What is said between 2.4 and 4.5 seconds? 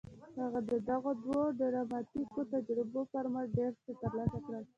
تجربو پر مټ ډېر څه ترلاسه